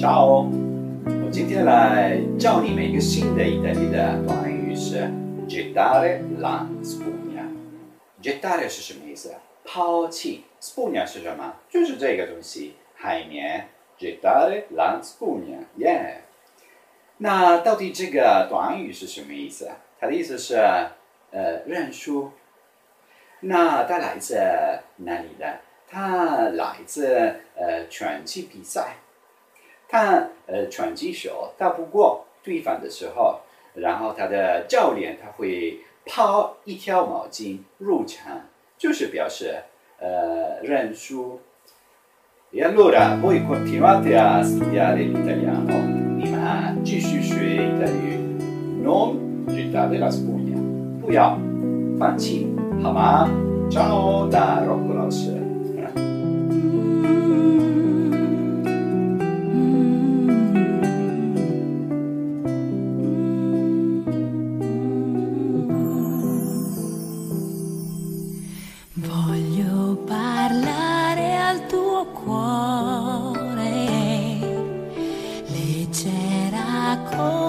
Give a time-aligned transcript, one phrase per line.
[0.00, 5.10] 找我今天来教你们一个新的意大利的短语是
[5.46, 7.44] gettare la spugna。
[8.22, 9.34] gettare 是什么意思？
[9.62, 10.44] 抛弃。
[10.58, 11.54] spugna 是什么？
[11.68, 13.68] 就是这个东西，海绵。
[13.98, 16.20] gettare la spugna, yeah.。
[17.18, 19.68] 那到底这个短语是什么意思？
[20.00, 20.54] 它的意思是
[21.30, 22.30] 呃认输。
[23.40, 24.34] 那它来自
[24.96, 25.60] 哪里的？
[25.86, 28.94] 它来自呃拳击比赛。
[29.90, 33.40] 他呃拳击手打不过对方的时候，
[33.74, 38.42] 然后他的教练他会抛一条毛巾入场，
[38.78, 39.56] 就是表示
[39.98, 41.40] 呃认输。
[42.52, 45.72] E allora voi continuate a studiare l'italiano,
[46.16, 48.18] 你们继续学意大利语
[48.84, 51.38] ，non gettate la spugna，不要
[51.98, 52.48] 放弃，
[52.82, 53.28] 好吗
[53.70, 55.39] ？Ciao da Rocco 老师。
[69.02, 73.38] Voglio parlare al tuo cuore,
[75.46, 77.39] leggera cosa.